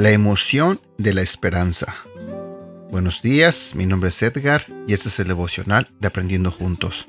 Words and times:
La 0.00 0.10
emoción 0.12 0.80
de 0.96 1.12
la 1.12 1.22
esperanza. 1.22 1.94
Buenos 2.90 3.20
días, 3.20 3.74
mi 3.74 3.84
nombre 3.84 4.08
es 4.08 4.22
Edgar 4.22 4.66
y 4.86 4.92
este 4.92 5.08
es 5.08 5.18
el 5.18 5.28
devocional 5.28 5.88
de 6.00 6.08
Aprendiendo 6.08 6.50
Juntos. 6.50 7.06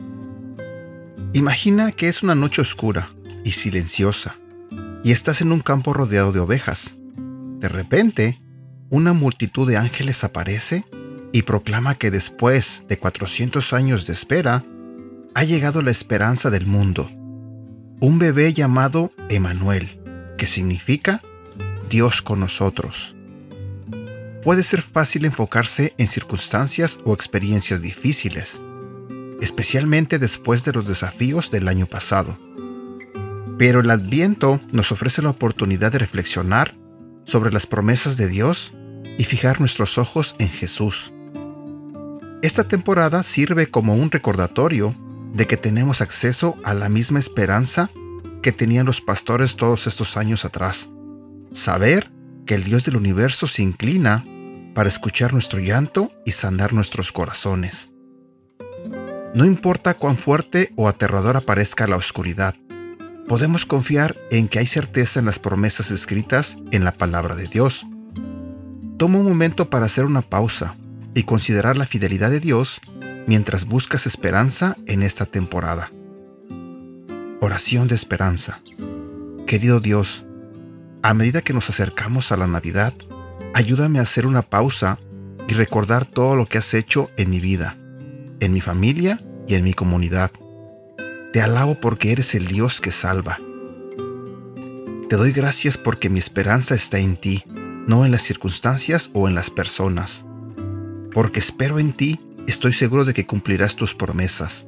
Imagina 1.33 1.91
que 1.93 2.09
es 2.09 2.23
una 2.23 2.35
noche 2.35 2.61
oscura 2.61 3.09
y 3.43 3.51
silenciosa 3.51 4.35
y 5.03 5.11
estás 5.11 5.41
en 5.41 5.51
un 5.51 5.61
campo 5.61 5.93
rodeado 5.93 6.31
de 6.31 6.39
ovejas. 6.39 6.97
De 7.59 7.69
repente, 7.69 8.41
una 8.91 9.13
multitud 9.13 9.67
de 9.67 9.77
ángeles 9.77 10.25
aparece 10.25 10.85
y 11.31 11.43
proclama 11.43 11.95
que 11.95 12.11
después 12.11 12.83
de 12.89 12.99
400 12.99 13.71
años 13.71 14.05
de 14.05 14.11
espera, 14.11 14.65
ha 15.33 15.43
llegado 15.45 15.81
la 15.81 15.91
esperanza 15.91 16.49
del 16.49 16.67
mundo. 16.67 17.09
Un 18.01 18.19
bebé 18.19 18.53
llamado 18.53 19.13
Emanuel, 19.29 20.01
que 20.37 20.45
significa 20.45 21.21
Dios 21.89 22.21
con 22.21 22.41
nosotros. 22.41 23.15
Puede 24.43 24.61
ser 24.61 24.81
fácil 24.81 25.23
enfocarse 25.23 25.93
en 25.97 26.09
circunstancias 26.09 26.99
o 27.05 27.13
experiencias 27.13 27.81
difíciles, 27.81 28.59
especialmente 29.39 30.19
después 30.19 30.65
de 30.65 30.73
los 30.73 30.85
desafíos 30.85 31.49
del 31.49 31.69
año 31.69 31.85
pasado. 31.85 32.37
Pero 33.57 33.79
el 33.79 33.89
adviento 33.89 34.59
nos 34.73 34.91
ofrece 34.91 35.21
la 35.21 35.29
oportunidad 35.29 35.93
de 35.93 35.99
reflexionar 35.99 36.75
sobre 37.23 37.53
las 37.53 37.67
promesas 37.67 38.17
de 38.17 38.27
Dios 38.27 38.73
y 39.21 39.23
fijar 39.23 39.59
nuestros 39.59 39.99
ojos 39.99 40.33
en 40.39 40.49
Jesús. 40.49 41.13
Esta 42.41 42.67
temporada 42.67 43.21
sirve 43.21 43.67
como 43.67 43.93
un 43.93 44.09
recordatorio 44.09 44.95
de 45.35 45.45
que 45.45 45.57
tenemos 45.57 46.01
acceso 46.01 46.57
a 46.63 46.73
la 46.73 46.89
misma 46.89 47.19
esperanza 47.19 47.91
que 48.41 48.51
tenían 48.51 48.87
los 48.87 48.99
pastores 48.99 49.57
todos 49.57 49.85
estos 49.85 50.17
años 50.17 50.43
atrás 50.43 50.89
Saber 51.53 52.09
que 52.47 52.55
el 52.55 52.63
Dios 52.63 52.83
del 52.85 52.95
universo 52.95 53.45
se 53.45 53.61
inclina 53.61 54.25
para 54.73 54.89
escuchar 54.89 55.33
nuestro 55.33 55.59
llanto 55.59 56.11
y 56.25 56.31
sanar 56.31 56.73
nuestros 56.73 57.11
corazones. 57.11 57.91
No 59.35 59.45
importa 59.45 59.93
cuán 59.93 60.17
fuerte 60.17 60.73
o 60.77 60.87
aterradora 60.87 61.41
parezca 61.41 61.85
la 61.85 61.97
oscuridad, 61.97 62.55
podemos 63.27 63.67
confiar 63.67 64.15
en 64.31 64.47
que 64.47 64.57
hay 64.57 64.65
certeza 64.65 65.19
en 65.19 65.27
las 65.27 65.37
promesas 65.37 65.91
escritas 65.91 66.57
en 66.71 66.83
la 66.83 66.93
palabra 66.93 67.35
de 67.35 67.47
Dios. 67.47 67.85
Toma 69.01 69.17
un 69.17 69.25
momento 69.27 69.67
para 69.67 69.87
hacer 69.87 70.05
una 70.05 70.21
pausa 70.21 70.75
y 71.15 71.23
considerar 71.23 71.75
la 71.75 71.87
fidelidad 71.87 72.29
de 72.29 72.39
Dios 72.39 72.81
mientras 73.25 73.65
buscas 73.65 74.05
esperanza 74.05 74.77
en 74.85 75.01
esta 75.01 75.25
temporada. 75.25 75.91
Oración 77.39 77.87
de 77.87 77.95
esperanza. 77.95 78.61
Querido 79.47 79.79
Dios, 79.79 80.23
a 81.01 81.15
medida 81.15 81.41
que 81.41 81.51
nos 81.51 81.67
acercamos 81.67 82.31
a 82.31 82.37
la 82.37 82.45
Navidad, 82.45 82.93
ayúdame 83.55 83.97
a 83.97 84.03
hacer 84.03 84.27
una 84.27 84.43
pausa 84.43 84.99
y 85.47 85.55
recordar 85.55 86.05
todo 86.05 86.35
lo 86.35 86.45
que 86.45 86.59
has 86.59 86.71
hecho 86.75 87.09
en 87.17 87.31
mi 87.31 87.39
vida, 87.39 87.77
en 88.39 88.53
mi 88.53 88.61
familia 88.61 89.19
y 89.47 89.55
en 89.55 89.63
mi 89.63 89.73
comunidad. 89.73 90.29
Te 91.33 91.41
alabo 91.41 91.73
porque 91.73 92.11
eres 92.11 92.35
el 92.35 92.45
Dios 92.45 92.79
que 92.79 92.91
salva. 92.91 93.39
Te 95.09 95.15
doy 95.15 95.31
gracias 95.31 95.75
porque 95.75 96.07
mi 96.11 96.19
esperanza 96.19 96.75
está 96.75 96.99
en 96.99 97.15
ti, 97.15 97.43
no 97.87 98.05
en 98.05 98.11
las 98.11 98.23
circunstancias 98.23 99.09
o 99.13 99.27
en 99.27 99.35
las 99.35 99.49
personas. 99.49 100.25
Porque 101.13 101.39
espero 101.39 101.79
en 101.79 101.93
ti, 101.93 102.19
estoy 102.47 102.73
seguro 102.73 103.05
de 103.05 103.13
que 103.13 103.25
cumplirás 103.25 103.75
tus 103.75 103.95
promesas. 103.95 104.65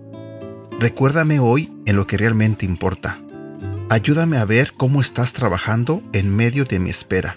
Recuérdame 0.80 1.40
hoy 1.40 1.72
en 1.86 1.96
lo 1.96 2.08
que 2.08 2.18
realmente 2.18 2.66
importa, 2.66 3.20
Ayúdame 3.94 4.38
a 4.38 4.46
ver 4.46 4.74
cómo 4.76 5.02
estás 5.02 5.34
trabajando 5.34 6.02
en 6.14 6.36
medio 6.36 6.66
de 6.66 6.80
mi 6.80 6.90
espera. 6.90 7.36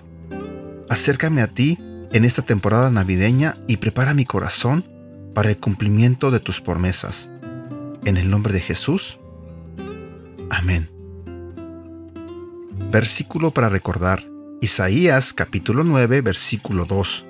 Acércame 0.89 1.43
a 1.43 1.49
ti 1.49 1.77
en 2.13 2.25
esta 2.25 2.41
temporada 2.41 2.91
navideña 2.91 3.59
y 3.67 3.77
prepara 3.77 4.15
mi 4.15 4.25
corazón 4.25 4.83
para 5.35 5.51
el 5.51 5.59
cumplimiento 5.59 6.31
de 6.31 6.41
tus 6.41 6.63
promesas. 6.63 7.29
En 8.07 8.17
el 8.17 8.31
nombre 8.31 8.55
de 8.55 8.61
Jesús. 8.61 9.19
Amén. 10.49 10.89
Versículo 12.91 13.51
para 13.51 13.69
recordar. 13.69 14.36
Isaías 14.63 15.35
capítulo 15.35 15.85
9 15.85 16.23
versículo 16.23 16.87
2. 16.87 17.27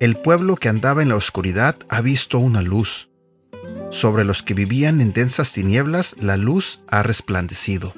El 0.00 0.16
pueblo 0.16 0.56
que 0.56 0.70
andaba 0.70 1.02
en 1.02 1.10
la 1.10 1.16
oscuridad 1.16 1.76
ha 1.90 2.00
visto 2.00 2.38
una 2.38 2.62
luz. 2.62 3.10
Sobre 3.90 4.24
los 4.24 4.42
que 4.42 4.54
vivían 4.54 5.02
en 5.02 5.12
densas 5.12 5.52
tinieblas 5.52 6.16
la 6.18 6.38
luz 6.38 6.80
ha 6.88 7.02
resplandecido. 7.02 7.92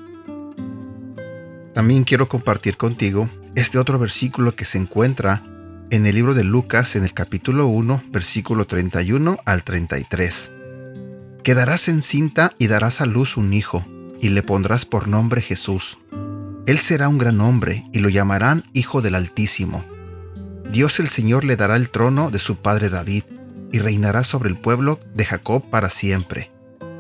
También 1.73 2.03
quiero 2.03 2.29
compartir 2.29 2.77
contigo 2.77 3.29
este 3.55 3.79
otro 3.79 4.01
versículo 4.01 4.57
que 4.57 4.65
se 4.65 4.79
encuentra 4.79 5.45
en 5.91 6.05
el 6.05 6.17
libro 6.17 6.35
de 6.35 6.43
Lucas 6.43 6.97
en 6.97 7.05
el 7.05 7.15
capítulo 7.15 7.69
1, 7.69 8.03
versículo 8.11 8.67
31 8.67 9.39
al 9.45 9.63
33. 9.63 10.53
Quedarás 11.45 11.87
encinta 11.87 12.55
y 12.59 12.67
darás 12.67 13.01
a 13.01 13.07
luz 13.07 13.37
un 13.37 13.53
hijo, 13.53 13.85
y 14.21 14.31
le 14.31 14.43
pondrás 14.43 14.85
por 14.85 15.07
nombre 15.07 15.43
Jesús. 15.43 15.99
Él 16.65 16.79
será 16.79 17.09
un 17.09 17.19
gran 17.19 17.41
hombre, 17.41 17.85
y 17.93 17.99
lo 17.99 18.09
llamarán 18.09 18.65
Hijo 18.73 19.03
del 19.03 19.17
Altísimo. 19.17 19.85
Dios 20.71 21.01
el 21.01 21.09
Señor 21.09 21.45
le 21.45 21.57
dará 21.57 21.75
el 21.75 21.91
trono 21.91 22.31
de 22.31 22.39
su 22.39 22.57
padre 22.57 22.89
David, 22.89 23.25
y 23.73 23.81
reinará 23.81 24.23
sobre 24.23 24.51
el 24.51 24.57
pueblo 24.57 25.01
de 25.15 25.25
Jacob 25.25 25.69
para 25.71 25.91
siempre. 25.91 26.53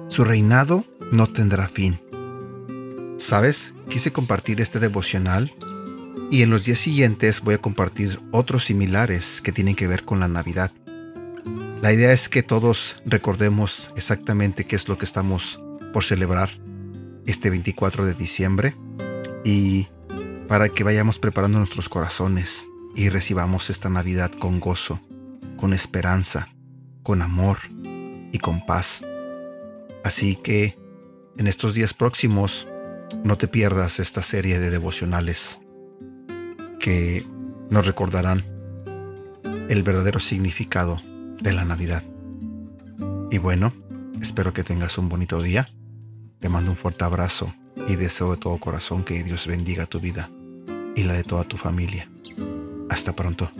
Su 0.08 0.24
reinado 0.24 0.84
no 1.12 1.28
tendrá 1.28 1.68
fin. 1.68 2.00
¿Sabes? 3.18 3.72
Quise 3.88 4.10
compartir 4.10 4.60
este 4.60 4.80
devocional 4.80 5.54
y 6.30 6.42
en 6.42 6.50
los 6.50 6.64
días 6.64 6.78
siguientes 6.78 7.42
voy 7.42 7.54
a 7.54 7.58
compartir 7.58 8.18
otros 8.30 8.64
similares 8.64 9.40
que 9.42 9.52
tienen 9.52 9.76
que 9.76 9.86
ver 9.86 10.04
con 10.04 10.18
la 10.18 10.28
Navidad. 10.28 10.72
La 11.82 11.92
idea 11.92 12.12
es 12.12 12.28
que 12.28 12.42
todos 12.42 12.96
recordemos 13.04 13.92
exactamente 13.96 14.64
qué 14.64 14.76
es 14.76 14.88
lo 14.88 14.96
que 14.98 15.04
estamos 15.04 15.60
por 15.92 16.04
celebrar 16.04 16.50
este 17.26 17.50
24 17.50 18.06
de 18.06 18.14
diciembre 18.14 18.74
y 19.44 19.88
para 20.48 20.68
que 20.68 20.84
vayamos 20.84 21.18
preparando 21.18 21.58
nuestros 21.58 21.88
corazones 21.88 22.68
y 22.94 23.08
recibamos 23.08 23.70
esta 23.70 23.88
Navidad 23.88 24.30
con 24.32 24.60
gozo, 24.60 25.00
con 25.56 25.72
esperanza, 25.72 26.48
con 27.02 27.22
amor 27.22 27.58
y 28.32 28.38
con 28.38 28.64
paz. 28.66 29.02
Así 30.04 30.36
que 30.36 30.78
en 31.38 31.46
estos 31.46 31.74
días 31.74 31.94
próximos 31.94 32.68
no 33.24 33.38
te 33.38 33.48
pierdas 33.48 33.98
esta 33.98 34.22
serie 34.22 34.58
de 34.58 34.70
devocionales 34.70 35.60
que 36.78 37.26
nos 37.70 37.86
recordarán 37.86 38.44
el 39.68 39.82
verdadero 39.82 40.20
significado 40.20 41.00
de 41.40 41.52
la 41.52 41.64
Navidad. 41.64 42.02
Y 43.30 43.38
bueno, 43.38 43.72
espero 44.20 44.52
que 44.52 44.64
tengas 44.64 44.98
un 44.98 45.08
bonito 45.08 45.40
día. 45.40 45.68
Te 46.40 46.48
mando 46.48 46.70
un 46.70 46.76
fuerte 46.76 47.04
abrazo 47.04 47.54
y 47.88 47.96
deseo 47.96 48.32
de 48.32 48.36
todo 48.36 48.58
corazón 48.58 49.04
que 49.04 49.22
Dios 49.22 49.46
bendiga 49.46 49.86
tu 49.86 50.00
vida 50.00 50.30
y 50.94 51.02
la 51.02 51.14
de 51.14 51.24
toda 51.24 51.44
tu 51.44 51.56
familia. 51.56 52.08
Hasta 52.88 53.14
pronto. 53.14 53.50